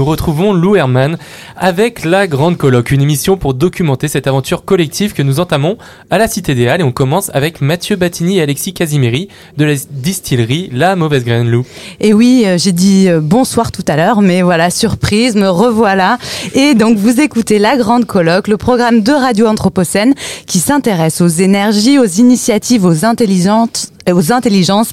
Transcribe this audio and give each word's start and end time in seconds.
nous 0.00 0.06
retrouvons 0.06 0.54
Lou 0.54 0.76
Herman 0.76 1.18
avec 1.58 2.06
La 2.06 2.26
Grande 2.26 2.56
Colloque, 2.56 2.90
une 2.90 3.02
émission 3.02 3.36
pour 3.36 3.52
documenter 3.52 4.08
cette 4.08 4.26
aventure 4.26 4.64
collective 4.64 5.12
que 5.12 5.20
nous 5.20 5.40
entamons 5.40 5.76
à 6.08 6.16
la 6.16 6.26
Cité 6.26 6.54
des 6.54 6.68
Halles. 6.68 6.80
Et 6.80 6.84
on 6.84 6.90
commence 6.90 7.30
avec 7.34 7.60
Mathieu 7.60 7.96
Battini 7.96 8.38
et 8.38 8.40
Alexis 8.40 8.72
Casimiri 8.72 9.28
de 9.58 9.66
la 9.66 9.74
distillerie 9.90 10.70
La 10.72 10.96
Mauvaise 10.96 11.22
Graine, 11.22 11.50
Lou. 11.50 11.66
Et 12.00 12.14
oui, 12.14 12.44
euh, 12.46 12.56
j'ai 12.56 12.72
dit 12.72 13.10
euh, 13.10 13.20
bonsoir 13.20 13.72
tout 13.72 13.84
à 13.88 13.96
l'heure, 13.96 14.22
mais 14.22 14.40
voilà, 14.40 14.70
surprise, 14.70 15.36
me 15.36 15.50
revoilà. 15.50 16.16
Et 16.54 16.72
donc, 16.72 16.96
vous 16.96 17.20
écoutez 17.20 17.58
La 17.58 17.76
Grande 17.76 18.06
Colloque, 18.06 18.48
le 18.48 18.56
programme 18.56 19.02
de 19.02 19.12
Radio 19.12 19.48
Anthropocène 19.48 20.14
qui 20.46 20.60
s'intéresse 20.60 21.20
aux 21.20 21.28
énergies, 21.28 21.98
aux 21.98 22.06
initiatives, 22.06 22.86
aux 22.86 23.04
intelligences 23.04 23.92
aux 24.12 24.32
intelligences 24.32 24.92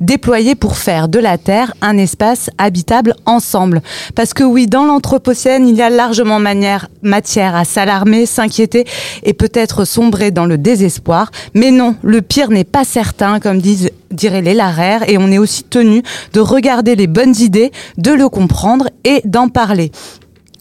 déployées 0.00 0.54
pour 0.54 0.76
faire 0.76 1.08
de 1.08 1.18
la 1.18 1.38
Terre 1.38 1.74
un 1.80 1.98
espace 1.98 2.50
habitable 2.58 3.14
ensemble. 3.26 3.82
Parce 4.14 4.34
que 4.34 4.44
oui, 4.44 4.66
dans 4.66 4.84
l'Anthropocène, 4.84 5.68
il 5.68 5.76
y 5.76 5.82
a 5.82 5.90
largement 5.90 6.38
matière 6.38 7.56
à 7.56 7.64
s'alarmer, 7.64 8.26
s'inquiéter 8.26 8.84
et 9.22 9.32
peut-être 9.32 9.84
sombrer 9.84 10.30
dans 10.30 10.46
le 10.46 10.58
désespoir. 10.58 11.30
Mais 11.54 11.70
non, 11.70 11.96
le 12.02 12.22
pire 12.22 12.50
n'est 12.50 12.64
pas 12.64 12.84
certain, 12.84 13.40
comme 13.40 13.60
disent 13.60 13.90
dirait 14.10 14.42
les 14.42 14.54
Larère, 14.54 15.08
et 15.08 15.18
on 15.18 15.30
est 15.32 15.38
aussi 15.38 15.64
tenu 15.64 16.02
de 16.32 16.40
regarder 16.40 16.94
les 16.94 17.08
bonnes 17.08 17.34
idées, 17.36 17.72
de 17.98 18.12
le 18.12 18.28
comprendre 18.28 18.88
et 19.04 19.20
d'en 19.24 19.48
parler. 19.48 19.90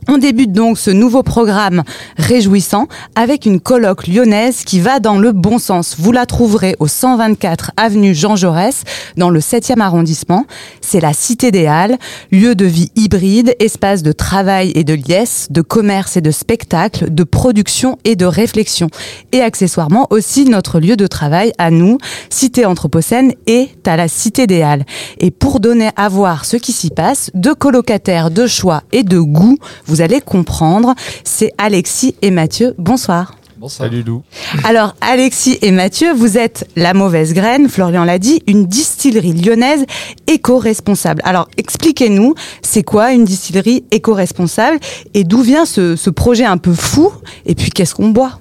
On 0.08 0.18
débute 0.18 0.52
donc 0.52 0.78
ce 0.78 0.92
nouveau 0.92 1.24
programme 1.24 1.84
réjouissant 2.18 2.88
avec 3.16 3.46
une 3.46 3.60
colloque 3.60 4.08
lyonnaise 4.08 4.64
qui 4.64 4.80
va 4.80 5.00
dans 5.00 5.18
le 5.18 5.32
bon 5.32 5.60
sens. 5.60 5.96
Vous 5.98 6.12
la 6.12 6.26
trouverez 6.26 6.76
au 6.80 6.88
124 6.88 7.72
avenue 7.78 8.14
Jean 8.14 8.36
Jaurès 8.36 8.84
dans 9.18 9.30
le 9.30 9.40
7e 9.40 9.80
arrondissement. 9.80 10.46
C'est 10.82 11.00
la 11.00 11.14
Cité 11.14 11.52
des 11.52 11.68
Halles, 11.68 11.98
lieu 12.32 12.56
de 12.56 12.66
vie 12.66 12.92
hybride, 12.96 13.56
espace 13.60 14.04
de 14.04 14.12
travail 14.12 14.72
et 14.76 14.84
de 14.84 14.94
liesse, 14.94 15.48
de 15.50 15.62
commerce 15.62 16.18
et 16.18 16.22
de 16.22 16.32
spectacle, 16.32 17.14
de 17.14 17.24
production 17.24 17.98
et 18.04 18.16
de 18.16 18.26
réflexion. 18.26 18.90
Et 19.32 19.42
accessoirement 19.42 20.08
aussi 20.10 20.46
notre 20.46 20.80
lieu 20.80 20.98
de 20.98 21.08
travail 21.08 21.54
à 21.58 21.72
nous, 21.72 21.98
Cité 22.30 22.66
Anthropocène 22.66 23.34
est 23.48 23.88
à 23.88 23.96
la 23.96 24.08
Cité 24.08 24.48
des 24.48 24.62
Halles. 24.64 24.86
Et 25.20 25.32
pour 25.32 25.60
donner 25.60 25.90
à 25.96 26.10
voir 26.10 26.46
ce 26.46 26.58
qui 26.58 26.74
s'y 26.74 26.90
passe, 26.90 27.32
deux 27.34 27.56
colocataires 27.56 28.32
de 28.32 28.48
choix 28.48 28.84
et 28.92 29.04
de 29.04 29.20
goût, 29.20 29.58
allez 30.02 30.22
comprendre. 30.22 30.96
C'est 31.24 31.52
Alexis 31.58 32.16
et 32.22 32.32
Mathieu. 32.32 32.74
Bonsoir. 32.78 33.36
Bonsoir. 33.64 33.88
Salut 33.88 34.04
Lou. 34.04 34.24
Alors 34.66 34.94
Alexis 35.00 35.58
et 35.62 35.72
Mathieu, 35.72 36.12
vous 36.12 36.38
êtes 36.38 36.68
la 36.76 36.94
mauvaise 36.94 37.34
graine, 37.34 37.70
Florian 37.70 38.04
l'a 38.04 38.20
dit, 38.20 38.44
une 38.46 38.66
distillerie 38.66 39.32
lyonnaise 39.32 39.86
éco-responsable. 40.28 41.22
Alors 41.24 41.48
expliquez-nous, 41.56 42.36
c'est 42.62 42.84
quoi 42.84 43.14
une 43.14 43.24
distillerie 43.24 43.86
éco-responsable 43.92 44.80
et 45.14 45.24
d'où 45.24 45.42
vient 45.42 45.64
ce, 45.66 46.10
projet 46.10 46.44
un 46.44 46.58
peu 46.58 46.74
fou 46.74 47.10
et 47.46 47.56
puis 47.56 47.72
qu'est-ce 47.72 47.96
qu'on 47.96 48.10
boit? 48.10 48.40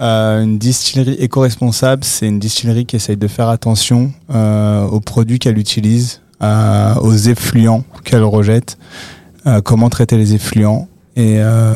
Euh, 0.00 0.42
une 0.42 0.56
distillerie 0.56 1.16
éco-responsable, 1.18 2.02
c'est 2.02 2.26
une 2.26 2.38
distillerie 2.38 2.86
qui 2.86 2.96
essaye 2.96 3.18
de 3.18 3.28
faire 3.28 3.50
attention 3.50 4.10
euh, 4.34 4.86
aux 4.86 5.00
produits 5.00 5.38
qu'elle 5.38 5.58
utilise, 5.58 6.22
euh, 6.42 6.94
aux 6.94 7.14
effluents 7.14 7.84
qu'elle 8.04 8.24
rejette 8.24 8.78
euh, 9.46 9.60
comment 9.60 9.88
traiter 9.88 10.16
les 10.16 10.34
effluents 10.34 10.88
et, 11.16 11.36
euh, 11.38 11.74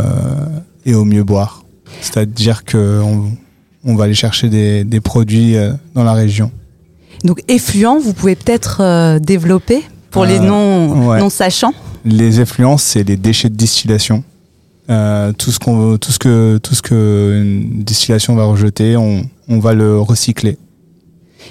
et 0.84 0.94
au 0.94 1.04
mieux 1.04 1.24
boire. 1.24 1.64
C'est-à-dire 2.00 2.64
qu'on 2.64 3.30
on 3.84 3.94
va 3.94 4.04
aller 4.04 4.14
chercher 4.14 4.48
des, 4.48 4.84
des 4.84 5.00
produits 5.00 5.56
euh, 5.56 5.72
dans 5.94 6.04
la 6.04 6.12
région. 6.12 6.50
Donc 7.24 7.42
effluents, 7.48 7.98
vous 7.98 8.12
pouvez 8.12 8.36
peut-être 8.36 9.18
développer 9.18 9.82
pour 10.10 10.24
les 10.24 10.38
non, 10.38 11.16
non 11.18 11.30
sachants 11.30 11.74
Les 12.04 12.40
effluents, 12.40 12.78
c'est 12.78 13.02
les 13.02 13.16
déchets 13.16 13.48
de 13.48 13.56
distillation. 13.56 14.22
Euh, 14.90 15.32
tout 15.32 15.50
ce 15.50 15.58
qu'on 15.58 15.98
tout 15.98 16.12
ce 16.12 16.18
que 16.18 16.58
tout 16.62 16.74
ce 16.74 16.80
que 16.80 17.42
une 17.42 17.82
distillation 17.82 18.34
va 18.34 18.44
rejeter, 18.44 18.96
on, 18.96 19.22
on 19.48 19.58
va 19.58 19.74
le 19.74 20.00
recycler. 20.00 20.56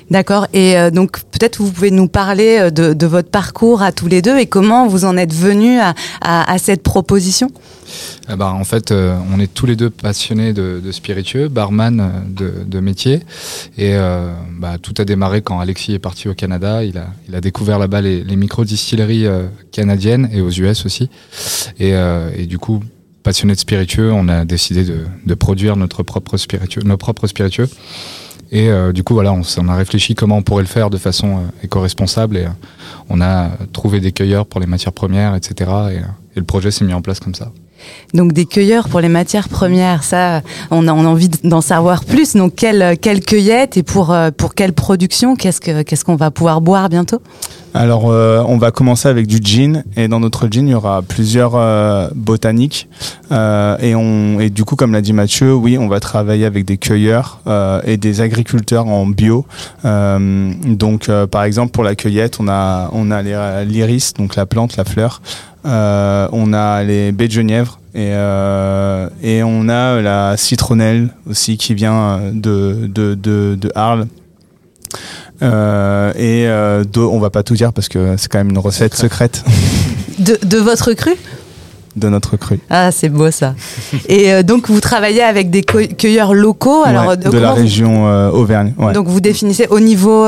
D'accord. 0.09 0.48
Et 0.53 0.78
euh, 0.78 0.92
donc 0.92 1.20
peut-être 1.31 1.62
vous 1.62 1.72
pouvez 1.72 1.92
nous 1.92 2.08
parler 2.08 2.58
euh, 2.59 2.70
de, 2.70 3.08
votre 3.08 3.30
parcours 3.30 3.81
à 3.81 3.92
tous 3.92 4.08
les 4.08 4.22
deux 4.22 4.38
et 4.38 4.46
comment 4.46 4.88
vous 4.88 5.06
en 5.06 5.18
êtes 5.18 5.34
venus 5.34 5.80
à, 6.22 6.58
cette 6.58 6.84
proposition? 6.84 7.50
Eh 8.30 8.36
ben, 8.36 8.48
en 8.48 8.64
fait, 8.64 8.92
euh, 8.92 9.18
on 9.34 9.40
est 9.40 9.53
tous 9.53 9.66
les 9.66 9.75
deux 9.75 9.90
passionnés 9.90 10.52
de, 10.53 10.81
spiritueux, 10.92 11.48
barman 11.48 12.25
de, 12.28 12.80
métier. 12.80 13.22
Et 13.78 13.96
bah, 14.59 14.78
tout 14.81 14.94
a 14.98 15.06
démarré 15.06 15.42
quand 15.42 15.59
Alexis 15.59 15.94
est 15.94 16.00
parti 16.00 16.28
au 16.28 16.34
Canada. 16.34 16.84
Il 16.84 16.98
a, 16.98 17.42
découvert 17.42 17.80
là-bas 17.80 18.02
les, 18.02 18.36
micro-distilleries 18.36 19.25
canadiennes 19.72 20.30
et 20.34 20.42
aux 20.42 20.52
US 20.52 20.86
aussi. 20.86 21.09
Et, 21.80 21.94
du 22.46 22.58
coup, 22.59 22.81
passionné 23.24 23.54
de 23.54 23.59
spiritueux, 23.59 24.12
on 24.12 24.28
a 24.28 24.46
décidé 24.46 24.84
de, 24.84 25.34
produire 25.36 25.75
notre 25.78 26.04
propre 26.04 26.38
spiritueux, 26.38 26.81
nos 26.84 26.98
propres 26.98 27.28
spiritueux. 27.28 27.69
Et 28.52 28.69
euh, 28.69 28.94
du 28.94 29.03
coup, 29.03 29.13
voilà, 29.13 29.34
on, 29.34 29.68
a 29.68 29.75
réfléchi 29.75 30.16
comment 30.16 30.38
on 30.38 30.41
pourrait 30.41 30.63
le 30.63 30.68
faire 30.68 30.90
de 30.90 30.97
façon 30.97 31.38
euh, 31.38 31.63
éco-responsable 31.63 32.38
et 32.38 32.46
euh, 32.46 32.50
on 33.09 33.22
a 33.22 33.50
trouvé 33.74 34.00
des 34.00 34.12
cueilleurs 34.12 34.46
pour 34.46 34.59
les 34.59 34.68
matières 34.68 34.94
premières, 34.94 35.35
etc. 35.35 35.72
Et, 35.91 36.00
le 36.35 36.44
projet 36.44 36.69
s'est 36.69 36.86
mis 36.86 36.94
en 36.94 37.02
place 37.02 37.19
comme 37.19 37.34
ça. 37.34 37.52
Donc 38.13 38.31
des 38.31 38.46
cueilleurs 38.46 38.90
pour 38.90 39.00
les 39.00 39.09
matières 39.09 39.50
premières, 39.50 40.03
ça, 40.03 40.44
on 40.69 40.88
a, 40.88 40.91
envie 40.91 41.30
d'en 41.44 41.62
savoir 41.62 42.06
plus. 42.06 42.36
Donc 42.36 42.53
quelle, 42.53 42.96
quelle 43.00 43.22
cueillette 43.22 43.75
et 43.75 43.81
pour, 43.81 44.16
pour 44.38 44.53
quelle 44.53 44.74
production 44.74 45.36
Qu'est-ce 45.36 45.59
qu'on 45.59 45.96
ce 45.96 46.03
qu'on 46.03 46.16
va 46.16 46.30
pouvoir 46.30 46.62
boire 46.62 46.90
bientôt? 46.90 47.24
Alors, 47.73 48.09
euh, 48.09 48.44
on 48.47 48.57
va 48.57 48.72
commencer 48.72 49.07
avec 49.07 49.28
du 49.28 49.38
gin 49.41 49.83
et 49.95 50.07
dans 50.07 50.19
notre 50.19 50.47
gin, 50.50 50.67
il 50.67 50.72
y 50.72 50.73
aura 50.73 51.01
plusieurs 51.01 51.55
euh, 51.55 52.07
botaniques 52.16 52.88
euh, 53.31 53.78
et 53.79 53.94
on 53.94 54.39
et 54.39 54.50
du 54.50 54.63
coup, 54.63 54.75
comme 54.75 54.94
l'a 54.94 55.01
dit 55.01 55.13
Mathieu, 55.13 55.53
oui, 55.53 55.77
on 55.77 55.88
va 55.88 56.00
travailler 56.00 56.45
avec 56.45 56.66
des 56.66 56.77
cueilleurs 56.77 57.39
et 57.85 57.97
des 57.97 58.22
agriculteurs 58.22 58.88
en 58.88 59.06
bio. 59.06 59.45
donc, 59.83 61.09
par 61.31 61.44
exemple, 61.44 61.72
pour 61.72 61.83
la 61.83 61.95
cueillette, 61.95 62.38
on 62.39 62.47
a 62.47 62.89
on 62.94 63.11
a 63.11 63.63
l'iris, 63.63 64.13
donc 64.13 64.35
la 64.35 64.45
plante, 64.45 64.77
la 64.77 64.85
fleur. 64.85 65.22
on 65.63 66.53
a 66.53 66.83
les 66.83 67.11
baies 67.11 67.27
de 67.27 67.33
genièvre 67.33 67.79
et, 67.95 68.13
on 69.44 69.69
a 69.69 70.01
la 70.01 70.38
citronnelle 70.38 71.09
aussi 71.29 71.57
qui 71.57 71.73
vient 71.73 72.19
de, 72.33 72.88
de, 72.88 73.16
de, 73.16 73.57
de 73.59 73.72
Arles. 73.75 74.07
Euh, 75.42 76.12
et 76.16 76.48
euh, 76.48 76.84
on 76.96 77.20
va 77.20 77.30
pas 77.30 77.44
tout 77.44 77.53
dire 77.56 77.74
parce 77.74 77.90
que 77.90 78.16
c'est 78.18 78.28
quand 78.31 78.40
même 78.40 78.50
une 78.50 78.58
recette 78.58 78.96
secrète. 78.96 79.44
De, 80.20 80.36
de 80.44 80.58
votre 80.58 80.94
cru? 80.94 81.12
De 81.96 82.09
notre 82.09 82.38
cru. 82.38 82.59
Ah, 82.72 82.92
c'est 82.92 83.08
beau 83.09 83.30
ça. 83.30 83.53
Et 84.09 84.34
euh, 84.34 84.42
donc, 84.42 84.68
vous 84.68 84.80
travaillez 84.80 85.22
avec 85.22 85.52
des 85.52 85.62
cueilleurs 85.62 86.34
locaux 86.34 86.81
alors, 86.84 87.16
de 87.16 87.38
la 87.38 87.53
région 87.53 88.06
Auvergne. 88.31 88.74
Donc, 88.96 89.08
vous 89.08 89.22
définissez 89.22 89.68
au 89.70 89.80
niveau 89.80 90.25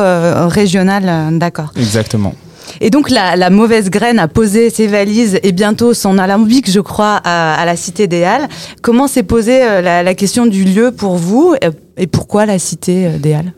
régional, 0.47 1.40
d'accord. 1.40 1.74
Exactement. 1.76 2.36
Et 2.81 2.90
donc 2.90 3.09
la, 3.09 3.35
la, 3.35 3.50
mauvaise 3.50 3.90
graine 3.90 4.19
a 4.19 4.28
posé 4.28 4.69
ses 4.69 4.88
valises 4.88 5.40
et 5.44 5.52
bientôt 5.52 5.94
son 5.94 6.18
alambic, 6.18 6.69
je 6.69 6.80
crois, 6.80 7.16
à, 7.24 7.63
la 7.66 7.75
Cité 7.75 8.07
des 8.07 8.24
Halles. 8.24 8.47
Comment 8.81 9.07
s'est 9.07 9.24
posée 9.24 9.63
euh, 9.63 9.81
la, 9.81 10.16
question 10.16 10.46
du 10.46 10.63
lieu 10.63 10.91
pour 10.91 11.16
vous 11.16 11.56
et 11.97 12.08
pourquoi 12.08 12.46
la 12.46 12.59
Cité 12.59 13.08
euh, 13.08 13.18
des 13.18 13.34
Halles? 13.34 13.53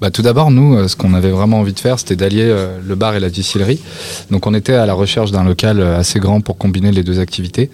Bah, 0.00 0.10
Tout 0.10 0.22
d'abord, 0.22 0.50
nous, 0.50 0.76
euh, 0.76 0.88
ce 0.88 0.96
qu'on 0.96 1.14
avait 1.14 1.30
vraiment 1.30 1.60
envie 1.60 1.72
de 1.72 1.80
faire, 1.80 1.98
c'était 1.98 2.16
d'allier 2.16 2.54
le 2.86 2.94
bar 2.94 3.14
et 3.14 3.20
la 3.20 3.30
distillerie. 3.30 3.80
Donc 4.30 4.46
on 4.46 4.54
était 4.54 4.74
à 4.74 4.86
la 4.86 4.94
recherche 4.94 5.30
d'un 5.30 5.44
local 5.44 5.80
assez 5.82 6.20
grand 6.20 6.40
pour 6.40 6.58
combiner 6.58 6.92
les 6.92 7.02
deux 7.02 7.20
activités. 7.20 7.70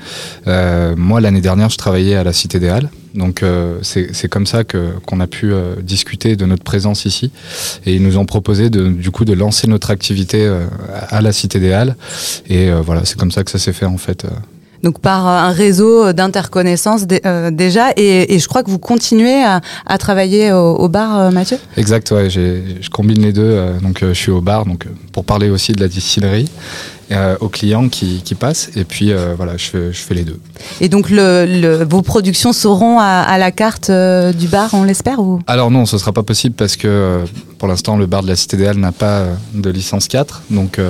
Moi, 0.47 1.21
l'année 1.21 1.41
dernière, 1.41 1.71
je 1.71 1.79
travaillais 1.79 2.17
à 2.17 2.25
la 2.25 2.33
Cité 2.33 2.59
des 2.59 2.69
Halles. 2.69 2.89
Donc 3.15 3.43
euh, 3.43 3.79
c'est 3.83 4.29
comme 4.29 4.47
ça 4.47 4.65
que 4.65 4.91
qu'on 5.07 5.21
a 5.21 5.29
pu 5.29 5.53
euh, 5.53 5.77
discuter 5.81 6.35
de 6.35 6.47
notre 6.47 6.65
présence 6.65 7.05
ici 7.05 7.31
et 7.87 7.95
ils 7.95 8.03
nous 8.03 8.19
ont 8.19 8.27
proposé 8.27 8.71
de, 8.71 8.89
du 8.89 9.13
coup 9.13 9.25
de 9.25 9.33
lancer 9.33 9.69
notre 9.69 9.91
activité 9.91 10.45
euh, 10.45 10.67
à 11.11 11.21
la 11.23 11.33
Cité 11.33 11.61
des 11.61 11.73
Halles 11.73 11.97
et 12.49 12.73
voilà 12.73 13.05
c'est 13.05 13.17
comme 13.17 13.31
ça 13.31 13.45
que 13.45 13.51
ça 13.53 13.59
s'est 13.59 13.73
fait 13.73 13.87
en 13.87 13.99
fait. 13.99 14.27
Donc 14.83 14.99
par 15.01 15.27
un 15.27 15.53
réseau 15.53 16.13
d'interconnaissance 16.13 17.07
déjà 17.07 17.93
et, 17.97 18.35
et, 18.35 18.39
je 18.39 18.49
crois 18.49 18.63
que 18.63 18.71
vous 18.71 18.79
continuez 18.79 19.43
à, 19.43 19.61
à 19.87 19.97
travailler 19.97 20.53
au, 20.53 20.75
au 20.75 20.89
bar 20.89 21.31
Mathieu? 21.31 21.59
Exact 21.77 22.11
ouais 22.11 22.29
je 22.29 22.91
combine 22.91 23.23
les 23.23 23.33
deux 23.33 23.59
donc 23.81 24.01
je 24.03 24.13
suis 24.13 24.33
au 24.33 24.41
bar 24.41 24.67
donc 24.67 24.87
pour 25.13 25.25
parler 25.25 25.51
aussi 25.51 25.73
de 25.73 25.81
la 25.81 25.89
distillerie 25.89 26.51
euh, 27.11 27.37
aux 27.41 27.49
clients 27.49 27.89
qui, 27.89 28.23
qui, 28.25 28.35
passent. 28.35 28.71
Et 28.77 28.85
puis 28.85 29.13
euh, 29.13 29.35
voilà, 29.37 29.57
je 29.57 29.65
fais, 29.65 29.93
je 29.93 29.99
fais, 29.99 30.15
les 30.15 30.25
deux. 30.25 30.41
Et 30.81 30.89
donc 30.89 31.11
le, 31.11 31.85
vos 31.85 32.01
productions 32.01 32.53
seront 32.53 32.99
à, 32.99 33.37
la 33.39 33.51
carte 33.51 33.91
euh, 33.91 34.33
du 34.33 34.49
bar, 34.49 34.71
on 34.73 34.85
l'espère 34.85 35.21
ou? 35.21 35.41
Alors 35.47 35.71
non, 35.71 35.85
ce 35.85 35.99
sera 35.99 36.13
pas 36.13 36.23
possible 36.23 36.55
parce 36.55 36.77
que 36.77 37.25
pour 37.59 37.69
l'instant 37.69 37.97
le 37.97 38.07
bar 38.07 38.23
de 38.23 38.29
la 38.29 38.37
Cité 38.37 38.57
des 38.57 38.67
Halles 38.67 38.79
n'a 38.79 38.93
pas 38.93 39.25
de 39.53 39.71
licence 39.71 40.09
4. 40.09 40.43
Donc 40.51 40.81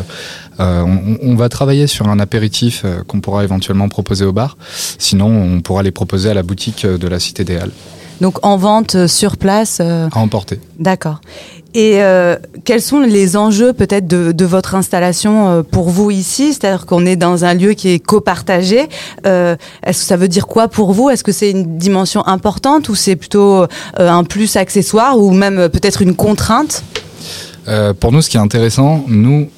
on, 0.58 1.16
on, 1.20 1.34
va 1.34 1.48
travailler 1.48 1.88
sur 1.88 2.08
un 2.08 2.20
apéritif 2.20 2.84
qu'on 3.08 3.20
pourra 3.20 3.42
éventuellement 3.42 3.88
proposer 3.88 4.24
au 4.24 4.32
bar. 4.32 4.56
Sinon, 4.98 5.26
on 5.26 5.60
pourra 5.62 5.82
les 5.82 5.90
proposer 5.90 6.30
à 6.30 6.34
la 6.34 6.42
boutique 6.44 6.86
de 6.86 7.08
la 7.08 7.18
Cité 7.18 7.44
des 7.44 7.56
Halles. 7.56 7.72
Donc 8.20 8.38
en 8.44 8.56
vente 8.56 9.06
sur 9.06 9.36
place. 9.36 9.80
À 9.80 10.08
emporter. 10.14 10.60
D'accord. 10.78 11.20
Et 11.74 12.02
euh, 12.02 12.36
quels 12.64 12.80
sont 12.80 13.00
les 13.00 13.36
enjeux 13.36 13.72
peut-être 13.72 14.06
de, 14.06 14.30
de, 14.30 14.44
votre 14.44 14.76
installation 14.76 15.48
euh, 15.48 15.62
pour 15.64 15.90
vous 15.90 16.12
ici? 16.12 16.52
C'est-à-dire 16.52 16.86
qu'on 16.86 17.04
est 17.04 17.16
dans 17.16 17.44
un 17.44 17.52
lieu 17.52 17.72
qui 17.72 17.88
est 17.88 17.98
copartagé. 17.98 18.88
Euh, 19.26 19.56
Est-ce 19.84 20.02
que 20.02 20.06
ça 20.06 20.16
veut 20.16 20.28
dire 20.28 20.46
quoi 20.46 20.68
pour 20.68 20.92
vous? 20.92 21.10
Est-ce 21.10 21.24
que 21.24 21.32
c'est 21.32 21.50
une 21.50 21.76
dimension 21.76 22.24
importante 22.28 22.88
ou 22.88 22.94
c'est 22.94 23.16
plutôt 23.16 23.62
euh, 23.62 23.66
un 23.98 24.22
plus 24.22 24.54
accessoire 24.54 25.18
ou 25.18 25.32
même 25.32 25.68
peut-être 25.68 26.00
une 26.00 26.14
contrainte? 26.14 26.84
Euh, 27.66 27.92
Pour 27.92 28.12
nous, 28.12 28.22
ce 28.22 28.30
qui 28.30 28.36
est 28.36 28.40
intéressant, 28.40 29.04
nous, 29.08 29.48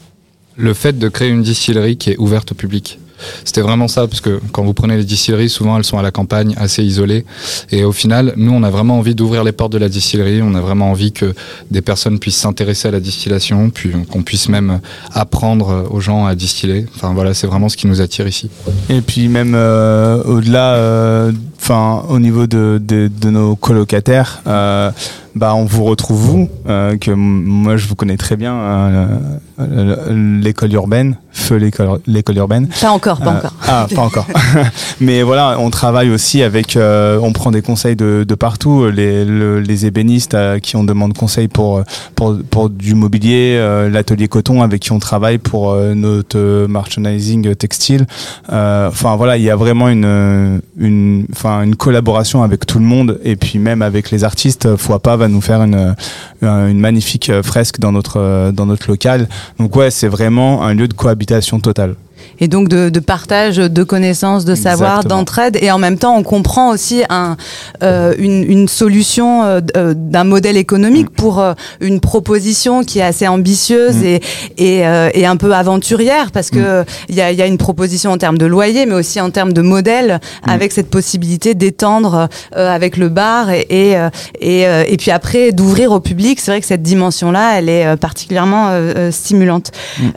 le 0.56 0.73
fait 0.73 0.99
de 0.99 1.08
créer 1.11 1.29
une 1.29 1.43
distillerie 1.43 1.99
qui 1.99 2.12
est 2.12 2.17
ouverte 2.17 2.53
au 2.53 2.55
public. 2.55 2.99
C'était 3.44 3.60
vraiment 3.60 3.88
ça, 3.88 4.06
parce 4.06 4.20
que 4.20 4.40
quand 4.52 4.64
vous 4.64 4.74
prenez 4.74 4.96
les 4.96 5.04
distilleries, 5.04 5.48
souvent 5.48 5.76
elles 5.76 5.84
sont 5.84 5.98
à 5.98 6.02
la 6.02 6.10
campagne, 6.10 6.54
assez 6.56 6.82
isolées. 6.82 7.24
Et 7.70 7.84
au 7.84 7.92
final, 7.92 8.32
nous, 8.36 8.52
on 8.52 8.62
a 8.62 8.70
vraiment 8.70 8.98
envie 8.98 9.14
d'ouvrir 9.14 9.44
les 9.44 9.52
portes 9.52 9.72
de 9.72 9.78
la 9.78 9.88
distillerie. 9.88 10.42
On 10.42 10.54
a 10.54 10.60
vraiment 10.60 10.90
envie 10.90 11.12
que 11.12 11.34
des 11.70 11.82
personnes 11.82 12.18
puissent 12.18 12.38
s'intéresser 12.38 12.88
à 12.88 12.90
la 12.90 13.00
distillation, 13.00 13.70
puis 13.70 13.90
qu'on 14.10 14.22
puisse 14.22 14.48
même 14.48 14.80
apprendre 15.12 15.86
aux 15.90 16.00
gens 16.00 16.26
à 16.26 16.34
distiller. 16.34 16.86
Enfin 16.94 17.12
voilà, 17.14 17.34
c'est 17.34 17.46
vraiment 17.46 17.68
ce 17.68 17.76
qui 17.76 17.86
nous 17.86 18.00
attire 18.00 18.26
ici. 18.26 18.50
Et 18.88 19.00
puis 19.00 19.28
même 19.28 19.54
euh, 19.54 20.22
au-delà, 20.24 20.74
euh, 20.74 21.32
enfin 21.58 22.04
au 22.08 22.19
niveau 22.19 22.46
de, 22.46 22.80
de, 22.82 23.30
nos 23.30 23.56
colocataires. 23.56 24.42
Euh, 24.46 24.90
bah, 25.36 25.54
on 25.54 25.66
vous 25.66 25.84
retrouve 25.84 26.16
vous, 26.16 26.48
euh, 26.66 26.96
que 26.96 27.10
moi 27.10 27.76
je 27.76 27.86
vous 27.86 27.94
connais 27.94 28.16
très 28.16 28.36
bien, 28.36 28.54
euh, 28.54 30.40
l'école 30.40 30.72
urbaine, 30.72 31.18
feu 31.30 31.56
l'école 31.56 32.36
urbaine. 32.38 32.68
Pas 32.80 32.90
encore, 32.90 33.20
pas 33.20 33.32
encore. 33.32 33.52
Ah, 33.68 33.86
pas 33.94 34.00
encore. 34.00 34.26
Mais 35.00 35.22
voilà, 35.22 35.56
on 35.58 35.68
travaille 35.68 36.08
aussi 36.08 36.42
avec, 36.42 36.78
on 36.78 37.32
prend 37.34 37.50
des 37.50 37.60
conseils 37.60 37.96
de, 37.96 38.24
de 38.26 38.34
partout, 38.34 38.88
les, 38.88 39.26
le, 39.26 39.60
les 39.60 39.84
ébénistes 39.84 40.32
à 40.32 40.58
qui 40.58 40.74
on 40.76 40.84
demande 40.84 41.12
conseil 41.12 41.48
pour, 41.48 41.82
pour, 42.14 42.38
pour 42.50 42.70
du 42.70 42.94
mobilier, 42.94 43.58
l'atelier 43.92 44.28
coton 44.28 44.62
avec 44.62 44.80
qui 44.80 44.92
on 44.92 44.98
travaille 44.98 45.36
pour 45.36 45.76
notre 45.76 46.66
merchandising 46.66 47.54
textile. 47.56 48.06
Enfin 48.48 49.16
voilà, 49.16 49.36
il 49.36 49.42
y 49.42 49.50
a 49.50 49.56
vraiment 49.56 49.90
une, 49.90 50.62
une, 50.78 51.26
enfin 51.30 51.62
une 51.62 51.76
collaboration 51.76 52.42
avec 52.42 52.64
tout 52.64 52.78
le 52.78 52.86
monde 52.86 53.20
et 53.22 53.36
puis 53.36 53.58
même 53.58 53.82
avec 53.82 54.10
les 54.10 54.24
artistes. 54.24 54.76
Fois 54.76 54.98
pas 54.98 55.16
nous 55.28 55.40
faire 55.40 55.62
une, 55.62 55.94
une 56.43 56.81
magnifique 56.81 57.31
fresque 57.43 57.78
dans 57.78 57.93
notre, 57.93 58.50
dans 58.52 58.67
notre 58.67 58.88
local. 58.88 59.28
Donc 59.58 59.75
ouais, 59.76 59.90
c'est 59.90 60.08
vraiment 60.08 60.64
un 60.64 60.75
lieu 60.75 60.88
de 60.88 60.94
cohabitation 60.94 61.61
totale 61.61 61.94
et 62.40 62.49
donc 62.49 62.69
de, 62.69 62.88
de, 62.88 63.00
partage 63.00 63.56
de 63.56 63.82
connaissances, 63.82 64.44
de 64.44 64.55
savoir, 64.55 65.05
d'entraide. 65.05 65.58
Et 65.61 65.70
en 65.70 65.78
même 65.78 65.99
temps, 65.99 66.17
on 66.17 66.23
comprend 66.23 66.70
aussi 66.70 67.02
un, 67.08 67.37
euh, 67.82 68.14
une, 68.19 68.43
une, 68.44 68.69
solution 68.69 69.44
euh, 69.44 69.94
d'un 69.94 70.25
modèle 70.25 70.56
économique 70.56 71.11
mm. 71.11 71.14
pour 71.14 71.40
euh, 71.40 71.55
une 71.81 72.00
proposition 72.00 72.84
qui 72.84 72.99
est 72.99 73.02
assez 73.02 73.26
ambitieuse 73.26 73.96
mm. 73.96 74.05
et, 74.05 74.20
et, 74.58 74.87
euh, 74.87 75.11
et, 75.14 75.26
un 75.26 75.37
peu 75.37 75.55
aventurière 75.55 76.31
parce 76.31 76.50
que 76.50 76.82
mm. 76.82 76.84
il 77.08 77.14
y, 77.14 77.20
a, 77.20 77.32
y, 77.32 77.43
a, 77.43 77.46
une 77.46 77.58
proposition 77.58 78.11
en 78.12 78.19
termes 78.19 78.38
de 78.38 78.46
loyer, 78.46 78.87
mais 78.87 78.94
aussi 78.94 79.20
en 79.20 79.31
termes 79.31 79.52
de 79.52 79.62
modèle, 79.62 80.20
mm. 80.46 80.50
avec 80.50 80.72
cette 80.72 80.90
possibilité 80.90 81.55
d'étendre 81.55 82.29
euh, 82.56 82.75
avec 82.75 82.96
le 82.96 83.08
bar 83.08 83.50
et, 83.50 83.67
et, 83.70 83.96
et, 84.40 84.62
et 84.62 84.96
puis 84.96 85.11
après 85.11 85.52
d'ouvrir 85.52 85.93
au 85.93 86.00
public. 86.00 86.40
C'est 86.40 86.50
vrai 86.50 86.61
que 86.61 86.67
cette 86.67 86.82
dimension-là, 86.82 87.58
elle 87.58 87.69
est 87.69 87.96
particulièrement 87.96 88.70
stimulante. 89.11 89.72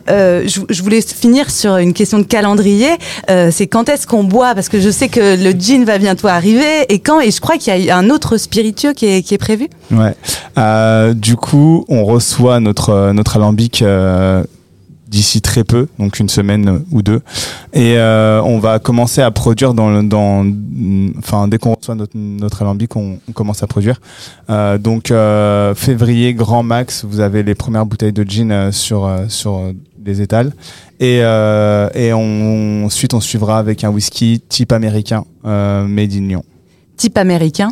Je, 0.07 0.59
je 0.69 0.83
voulais 0.83 1.01
finir 1.01 1.49
sur 1.51 1.77
une 1.77 1.93
question 1.99 2.19
de 2.19 2.23
calendrier, 2.23 2.91
euh, 3.29 3.49
c'est 3.51 3.67
quand 3.67 3.89
est-ce 3.89 4.07
qu'on 4.07 4.23
boit? 4.23 4.55
Parce 4.55 4.69
que 4.69 4.79
je 4.79 4.89
sais 4.89 5.09
que 5.09 5.35
le 5.43 5.51
gin 5.51 5.83
va 5.83 5.97
bientôt 5.97 6.27
arriver. 6.27 6.85
Et 6.87 6.99
quand? 6.99 7.19
Et 7.19 7.29
je 7.29 7.41
crois 7.41 7.57
qu'il 7.57 7.77
y 7.77 7.89
a 7.89 7.97
un 7.97 8.09
autre 8.09 8.37
spiritueux 8.37 8.93
qui 8.93 9.05
est, 9.05 9.21
qui 9.21 9.33
est 9.33 9.37
prévu. 9.37 9.67
Ouais. 9.91 10.15
Euh, 10.57 11.13
du 11.13 11.35
coup, 11.35 11.85
on 11.89 12.05
reçoit 12.05 12.61
notre, 12.61 13.11
notre 13.11 13.35
alambic. 13.35 13.81
Euh 13.81 14.43
d'ici 15.07 15.41
très 15.41 15.63
peu, 15.63 15.87
donc 15.97 16.19
une 16.19 16.29
semaine 16.29 16.83
ou 16.91 17.01
deux. 17.01 17.21
Et 17.73 17.97
on 17.97 18.59
va 18.59 18.77
commencer 18.77 19.23
à 19.23 19.31
produire 19.31 19.73
dans, 19.73 20.03
dans 20.03 20.45
enfin 21.17 21.47
dès 21.47 21.57
qu'on 21.57 21.73
reçoit 21.73 21.95
notre, 21.95 22.15
notre 22.15 22.61
alambic, 22.61 22.95
on, 22.95 23.17
commence 23.33 23.63
à 23.63 23.65
produire. 23.65 23.99
Donc 24.47 25.11
février 25.75 26.35
grand 26.35 26.61
max, 26.61 27.05
vous 27.05 27.21
avez 27.21 27.41
les 27.41 27.55
premières 27.55 27.87
bouteilles 27.87 28.13
de 28.13 28.23
gin 28.23 28.71
sur 28.71 29.09
sur 29.29 29.73
des 29.99 30.21
étals. 30.21 30.53
Et, 30.99 31.19
euh, 31.21 31.89
et 31.93 32.13
on, 32.13 32.85
ensuite, 32.85 33.13
on 33.13 33.19
suivra 33.19 33.59
avec 33.59 33.83
un 33.83 33.89
whisky 33.89 34.41
type 34.47 34.71
américain, 34.71 35.23
euh, 35.45 35.85
made 35.85 36.13
in 36.13 36.27
Lyon. 36.27 36.43
Type 36.97 37.17
américain 37.17 37.69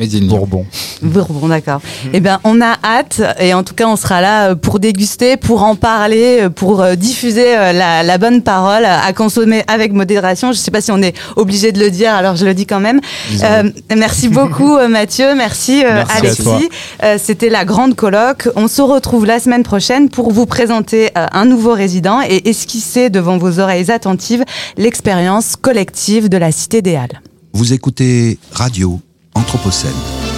Made 0.00 0.14
in 0.14 0.26
Bourbon. 0.26 0.64
Bourbon, 1.02 1.48
d'accord. 1.48 1.82
Eh 2.14 2.20
bien, 2.20 2.40
on 2.44 2.60
a 2.62 2.78
hâte 2.82 3.20
et 3.38 3.52
en 3.52 3.62
tout 3.62 3.74
cas, 3.74 3.86
on 3.86 3.96
sera 3.96 4.22
là 4.22 4.48
euh, 4.50 4.54
pour 4.54 4.80
déguster, 4.80 5.36
pour 5.36 5.62
en 5.62 5.76
parler, 5.76 6.38
euh, 6.40 6.48
pour 6.48 6.80
euh, 6.80 6.94
diffuser 6.94 7.44
la, 7.54 8.02
la 8.02 8.18
bonne 8.18 8.40
parole 8.40 8.86
à 8.86 9.12
consommer 9.12 9.62
avec 9.68 9.92
modération. 9.92 10.52
Je 10.52 10.58
ne 10.58 10.62
sais 10.62 10.70
pas 10.70 10.80
si 10.80 10.90
on 10.90 11.02
est 11.02 11.14
obligé 11.36 11.70
de 11.72 11.78
le 11.78 11.90
dire, 11.90 12.14
alors 12.14 12.34
je 12.36 12.46
le 12.46 12.54
dis 12.54 12.64
quand 12.64 12.80
même. 12.80 13.00
Euh, 13.42 13.70
merci 13.94 14.28
beaucoup 14.28 14.78
Mathieu, 14.88 15.34
merci, 15.34 15.82
merci 15.84 16.16
Alexis. 16.16 16.68
Euh, 17.02 17.18
C'était 17.22 17.50
la 17.50 17.66
grande 17.66 17.94
colloque. 17.94 18.48
On 18.56 18.68
se 18.68 18.80
retrouve 18.80 19.26
la 19.26 19.38
semaine 19.38 19.64
prochaine 19.64 20.08
pour 20.08 20.32
vous 20.32 20.46
présenter 20.46 21.10
un 21.14 21.44
nouveau 21.44 21.74
résident 21.74 22.22
et 22.22 22.48
esquisser 22.48 23.10
devant 23.10 23.36
vos 23.36 23.58
oreilles 23.58 23.90
attentives 23.90 24.44
l'expérience 24.78 25.56
collective 25.56 26.30
de 26.30 26.38
la 26.38 26.52
Cité 26.52 26.80
des 26.80 26.96
Halles. 26.96 27.20
Vous 27.52 27.72
écoutez 27.74 28.38
Radio 28.52 29.00
Anthropocène. 29.34 30.29